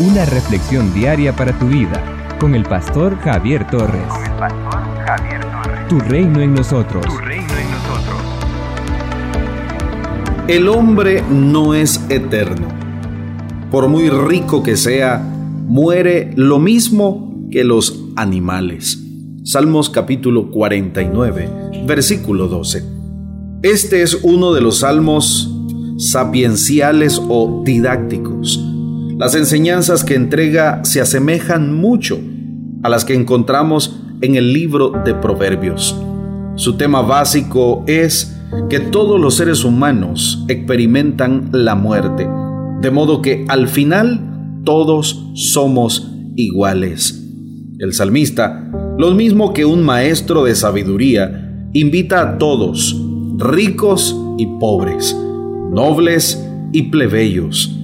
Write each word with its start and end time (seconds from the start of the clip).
Una 0.00 0.24
reflexión 0.24 0.94
diaria 0.94 1.36
para 1.36 1.58
tu 1.58 1.68
vida 1.68 2.02
con 2.40 2.54
el 2.54 2.62
pastor 2.62 3.18
Javier 3.18 3.66
Torres. 3.66 4.08
Con 4.08 4.24
el 4.24 4.38
pastor 4.38 4.80
Javier 5.06 5.40
Torres. 5.42 5.88
Tu 5.90 6.00
reino 6.00 6.40
en 6.40 6.54
nosotros. 6.54 7.04
Tu 7.04 7.18
reino 7.18 7.52
en 7.52 7.70
nosotros. 7.70 8.22
El 10.48 10.68
hombre 10.68 11.22
no 11.28 11.74
es 11.74 12.02
eterno. 12.08 12.66
Por 13.70 13.88
muy 13.88 14.08
rico 14.08 14.62
que 14.62 14.78
sea, 14.78 15.18
muere 15.18 16.32
lo 16.34 16.58
mismo 16.58 17.46
que 17.50 17.62
los 17.62 18.02
animales. 18.16 19.04
Salmos 19.44 19.90
capítulo 19.90 20.50
49, 20.50 21.84
versículo 21.86 22.48
12. 22.48 22.82
Este 23.62 24.00
es 24.00 24.14
uno 24.22 24.54
de 24.54 24.62
los 24.62 24.78
salmos 24.78 25.54
sapienciales 25.98 27.20
o 27.28 27.62
didácticos. 27.66 28.69
Las 29.20 29.34
enseñanzas 29.34 30.02
que 30.02 30.14
entrega 30.14 30.82
se 30.82 30.98
asemejan 30.98 31.74
mucho 31.74 32.18
a 32.82 32.88
las 32.88 33.04
que 33.04 33.12
encontramos 33.12 34.00
en 34.22 34.34
el 34.34 34.54
libro 34.54 34.94
de 35.04 35.12
Proverbios. 35.12 35.94
Su 36.54 36.78
tema 36.78 37.02
básico 37.02 37.84
es 37.86 38.34
que 38.70 38.80
todos 38.80 39.20
los 39.20 39.34
seres 39.34 39.62
humanos 39.62 40.46
experimentan 40.48 41.50
la 41.52 41.74
muerte, 41.74 42.26
de 42.80 42.90
modo 42.90 43.20
que 43.20 43.44
al 43.48 43.68
final 43.68 44.62
todos 44.64 45.22
somos 45.34 46.10
iguales. 46.36 47.22
El 47.78 47.92
salmista, 47.92 48.70
lo 48.96 49.10
mismo 49.10 49.52
que 49.52 49.66
un 49.66 49.82
maestro 49.82 50.44
de 50.44 50.54
sabiduría, 50.54 51.68
invita 51.74 52.22
a 52.22 52.38
todos, 52.38 52.98
ricos 53.36 54.16
y 54.38 54.46
pobres, 54.58 55.14
nobles 55.74 56.42
y 56.72 56.84
plebeyos, 56.84 57.79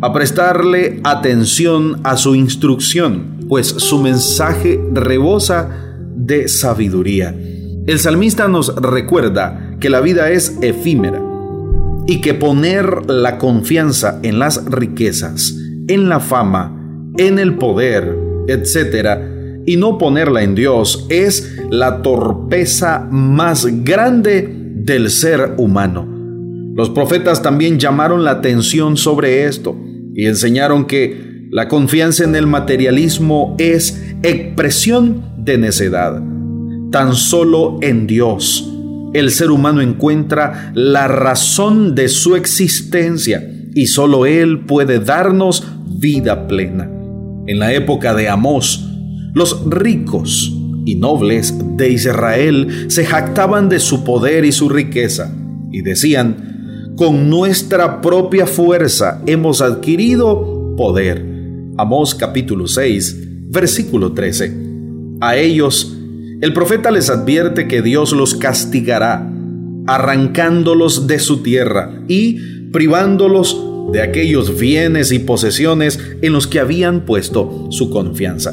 a 0.00 0.12
prestarle 0.12 1.00
atención 1.02 2.00
a 2.04 2.16
su 2.16 2.34
instrucción, 2.34 3.46
pues 3.48 3.66
su 3.66 4.00
mensaje 4.00 4.80
rebosa 4.92 5.68
de 6.14 6.48
sabiduría. 6.48 7.34
El 7.86 7.98
salmista 7.98 8.48
nos 8.48 8.74
recuerda 8.76 9.76
que 9.80 9.90
la 9.90 10.00
vida 10.00 10.30
es 10.30 10.56
efímera 10.62 11.20
y 12.06 12.20
que 12.20 12.34
poner 12.34 13.10
la 13.10 13.38
confianza 13.38 14.20
en 14.22 14.38
las 14.38 14.64
riquezas, 14.66 15.56
en 15.88 16.08
la 16.08 16.20
fama, 16.20 16.74
en 17.16 17.38
el 17.38 17.56
poder, 17.56 18.16
etc., 18.46 19.36
y 19.66 19.76
no 19.76 19.98
ponerla 19.98 20.42
en 20.42 20.54
Dios 20.54 21.04
es 21.10 21.60
la 21.70 22.00
torpeza 22.00 23.06
más 23.10 23.66
grande 23.84 24.48
del 24.50 25.10
ser 25.10 25.56
humano. 25.58 26.08
Los 26.74 26.88
profetas 26.88 27.42
también 27.42 27.78
llamaron 27.78 28.24
la 28.24 28.30
atención 28.30 28.96
sobre 28.96 29.44
esto 29.44 29.76
y 30.18 30.26
enseñaron 30.26 30.86
que 30.86 31.46
la 31.52 31.68
confianza 31.68 32.24
en 32.24 32.34
el 32.34 32.48
materialismo 32.48 33.54
es 33.56 34.02
expresión 34.24 35.22
de 35.38 35.58
necedad. 35.58 36.20
Tan 36.90 37.14
solo 37.14 37.78
en 37.82 38.08
Dios 38.08 38.68
el 39.14 39.30
ser 39.30 39.52
humano 39.52 39.80
encuentra 39.80 40.72
la 40.74 41.06
razón 41.06 41.94
de 41.94 42.08
su 42.08 42.34
existencia 42.34 43.48
y 43.76 43.86
solo 43.86 44.26
Él 44.26 44.64
puede 44.66 44.98
darnos 44.98 45.64
vida 45.86 46.48
plena. 46.48 46.90
En 47.46 47.60
la 47.60 47.72
época 47.72 48.12
de 48.12 48.28
Amós, 48.28 48.84
los 49.34 49.70
ricos 49.70 50.52
y 50.84 50.96
nobles 50.96 51.54
de 51.76 51.92
Israel 51.92 52.86
se 52.88 53.06
jactaban 53.06 53.68
de 53.68 53.78
su 53.78 54.02
poder 54.02 54.44
y 54.44 54.50
su 54.50 54.68
riqueza 54.68 55.32
y 55.70 55.82
decían, 55.82 56.57
con 56.98 57.30
nuestra 57.30 58.00
propia 58.00 58.44
fuerza 58.44 59.22
hemos 59.24 59.62
adquirido 59.62 60.74
poder. 60.76 61.24
Amós 61.76 62.12
capítulo 62.12 62.66
6, 62.66 63.50
versículo 63.50 64.14
13. 64.14 64.52
A 65.20 65.36
ellos, 65.36 65.96
el 66.40 66.52
profeta 66.52 66.90
les 66.90 67.08
advierte 67.08 67.68
que 67.68 67.82
Dios 67.82 68.10
los 68.10 68.34
castigará, 68.34 69.30
arrancándolos 69.86 71.06
de 71.06 71.20
su 71.20 71.40
tierra 71.44 72.02
y 72.08 72.40
privándolos 72.72 73.56
de 73.92 74.02
aquellos 74.02 74.58
bienes 74.58 75.12
y 75.12 75.20
posesiones 75.20 76.00
en 76.20 76.32
los 76.32 76.48
que 76.48 76.58
habían 76.58 77.04
puesto 77.06 77.68
su 77.70 77.90
confianza. 77.90 78.52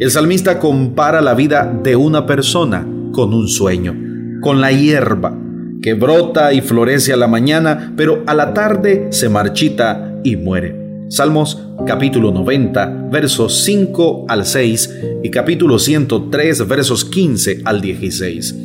El 0.00 0.10
salmista 0.10 0.58
compara 0.58 1.20
la 1.20 1.34
vida 1.34 1.72
de 1.84 1.94
una 1.94 2.26
persona 2.26 2.84
con 3.12 3.32
un 3.32 3.46
sueño, 3.46 3.94
con 4.40 4.60
la 4.60 4.72
hierba 4.72 5.45
que 5.86 5.94
brota 5.94 6.52
y 6.52 6.62
florece 6.62 7.12
a 7.12 7.16
la 7.16 7.28
mañana, 7.28 7.92
pero 7.96 8.24
a 8.26 8.34
la 8.34 8.52
tarde 8.52 9.06
se 9.10 9.28
marchita 9.28 10.16
y 10.24 10.34
muere. 10.34 11.06
Salmos 11.10 11.62
capítulo 11.86 12.32
90, 12.32 13.10
versos 13.12 13.62
5 13.62 14.24
al 14.26 14.46
6 14.46 14.96
y 15.22 15.30
capítulo 15.30 15.78
103, 15.78 16.66
versos 16.66 17.04
15 17.04 17.60
al 17.64 17.80
16. 17.80 18.56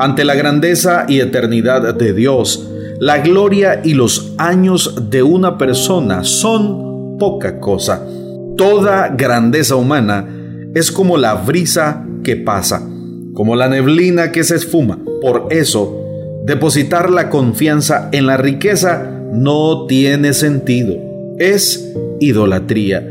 Ante 0.00 0.24
la 0.24 0.34
grandeza 0.34 1.06
y 1.06 1.20
eternidad 1.20 1.94
de 1.94 2.12
Dios, 2.12 2.68
la 2.98 3.18
gloria 3.18 3.82
y 3.84 3.94
los 3.94 4.34
años 4.36 5.08
de 5.08 5.22
una 5.22 5.56
persona 5.56 6.24
son 6.24 7.16
poca 7.16 7.60
cosa. 7.60 8.04
Toda 8.56 9.10
grandeza 9.10 9.76
humana 9.76 10.28
es 10.74 10.90
como 10.90 11.16
la 11.16 11.34
brisa 11.34 12.04
que 12.24 12.34
pasa, 12.34 12.84
como 13.34 13.54
la 13.54 13.68
neblina 13.68 14.32
que 14.32 14.42
se 14.42 14.56
esfuma. 14.56 14.98
Por 15.22 15.46
eso, 15.50 15.99
depositar 16.50 17.10
la 17.10 17.30
confianza 17.30 18.08
en 18.10 18.26
la 18.26 18.36
riqueza 18.36 19.08
no 19.32 19.86
tiene 19.86 20.32
sentido. 20.32 20.96
Es 21.38 21.94
idolatría. 22.18 23.06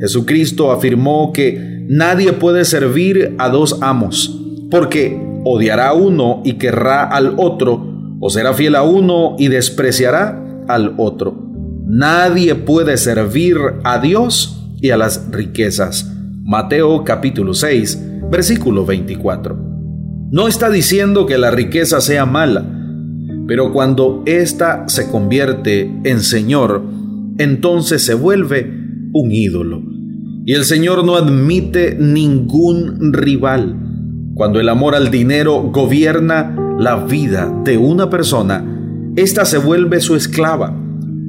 Jesucristo 0.00 0.72
afirmó 0.72 1.32
que 1.32 1.84
nadie 1.88 2.32
puede 2.32 2.64
servir 2.64 3.36
a 3.38 3.48
dos 3.48 3.78
amos, 3.80 4.36
porque 4.72 5.16
odiará 5.44 5.90
a 5.90 5.92
uno 5.92 6.42
y 6.44 6.54
querrá 6.54 7.04
al 7.04 7.34
otro, 7.36 7.80
o 8.18 8.28
será 8.28 8.54
fiel 8.54 8.74
a 8.74 8.82
uno 8.82 9.36
y 9.38 9.46
despreciará 9.46 10.64
al 10.66 10.94
otro. 10.96 11.48
Nadie 11.86 12.56
puede 12.56 12.96
servir 12.96 13.56
a 13.84 14.00
Dios 14.00 14.68
y 14.80 14.90
a 14.90 14.96
las 14.96 15.30
riquezas. 15.30 16.10
Mateo 16.42 17.04
capítulo 17.04 17.54
6, 17.54 18.30
versículo 18.32 18.84
24. 18.84 19.56
No 20.32 20.48
está 20.48 20.70
diciendo 20.70 21.26
que 21.26 21.38
la 21.38 21.52
riqueza 21.52 22.00
sea 22.00 22.26
mala, 22.26 22.79
pero 23.50 23.72
cuando 23.72 24.22
ésta 24.26 24.84
se 24.86 25.10
convierte 25.10 25.92
en 26.04 26.20
Señor, 26.20 26.84
entonces 27.36 28.00
se 28.00 28.14
vuelve 28.14 28.72
un 29.12 29.32
ídolo. 29.32 29.82
Y 30.46 30.52
el 30.52 30.62
Señor 30.62 31.04
no 31.04 31.16
admite 31.16 31.96
ningún 31.98 33.12
rival. 33.12 33.74
Cuando 34.36 34.60
el 34.60 34.68
amor 34.68 34.94
al 34.94 35.10
dinero 35.10 35.62
gobierna 35.62 36.56
la 36.78 37.04
vida 37.06 37.52
de 37.64 37.76
una 37.76 38.08
persona, 38.08 38.64
ésta 39.16 39.44
se 39.44 39.58
vuelve 39.58 40.00
su 40.00 40.14
esclava. 40.14 40.72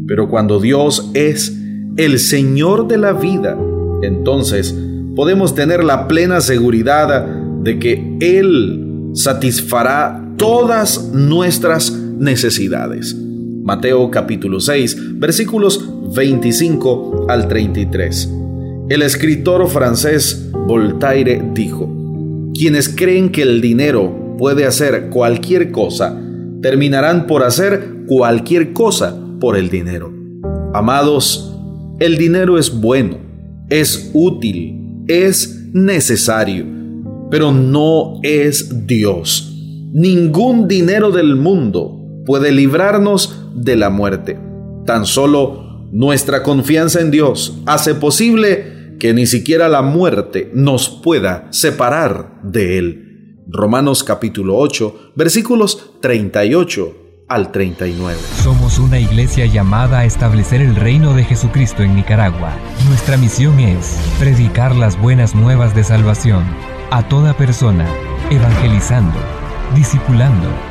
Pero 0.05 0.29
cuando 0.29 0.59
Dios 0.59 1.09
es 1.15 1.57
el 1.97 2.19
Señor 2.19 2.87
de 2.87 2.99
la 2.99 3.13
vida, 3.13 3.57
entonces 4.03 4.77
podemos 5.15 5.55
tener 5.55 5.83
la 5.83 6.07
plena 6.07 6.39
seguridad 6.39 7.25
de 7.63 7.79
que 7.79 8.17
Él 8.21 9.09
satisfará 9.15 10.23
todas 10.37 11.11
nuestras 11.13 11.97
necesidades. 12.21 13.15
Mateo 13.15 14.09
capítulo 14.09 14.59
6, 14.59 15.19
versículos 15.19 15.83
25 16.15 17.25
al 17.27 17.47
33. 17.47 18.29
El 18.89 19.01
escritor 19.01 19.67
francés 19.67 20.49
Voltaire 20.67 21.41
dijo, 21.53 21.89
quienes 22.53 22.89
creen 22.89 23.31
que 23.31 23.41
el 23.41 23.59
dinero 23.59 24.35
puede 24.37 24.65
hacer 24.65 25.09
cualquier 25.09 25.71
cosa, 25.71 26.19
terminarán 26.61 27.25
por 27.25 27.43
hacer 27.43 28.05
cualquier 28.07 28.73
cosa 28.73 29.17
por 29.39 29.57
el 29.57 29.69
dinero. 29.69 30.13
Amados, 30.73 31.57
el 31.99 32.17
dinero 32.17 32.57
es 32.57 32.71
bueno, 32.79 33.17
es 33.69 34.11
útil, 34.13 35.03
es 35.07 35.69
necesario, 35.73 36.65
pero 37.29 37.51
no 37.51 38.19
es 38.23 38.85
Dios. 38.85 39.47
Ningún 39.93 40.67
dinero 40.67 41.11
del 41.11 41.35
mundo 41.35 42.00
puede 42.25 42.51
librarnos 42.51 43.47
de 43.53 43.75
la 43.75 43.89
muerte. 43.89 44.39
Tan 44.85 45.05
solo 45.05 45.87
nuestra 45.91 46.43
confianza 46.43 47.01
en 47.01 47.11
Dios 47.11 47.59
hace 47.65 47.95
posible 47.95 48.95
que 48.99 49.13
ni 49.13 49.25
siquiera 49.25 49.67
la 49.67 49.81
muerte 49.81 50.51
nos 50.53 50.89
pueda 50.89 51.47
separar 51.51 52.39
de 52.43 52.77
Él. 52.77 53.37
Romanos 53.47 54.03
capítulo 54.03 54.57
8, 54.57 55.13
versículos 55.15 55.93
38 56.01 56.97
al 57.27 57.51
39. 57.51 58.19
Somos 58.43 58.77
una 58.77 58.99
iglesia 58.99 59.45
llamada 59.45 59.99
a 59.99 60.05
establecer 60.05 60.61
el 60.61 60.75
reino 60.75 61.13
de 61.13 61.23
Jesucristo 61.23 61.81
en 61.81 61.95
Nicaragua. 61.95 62.53
Nuestra 62.87 63.17
misión 63.17 63.59
es 63.59 63.97
predicar 64.19 64.75
las 64.75 65.01
buenas 65.01 65.33
nuevas 65.33 65.75
de 65.75 65.83
salvación 65.83 66.43
a 66.91 67.07
toda 67.07 67.35
persona, 67.35 67.87
evangelizando, 68.29 69.17
discipulando 69.75 70.70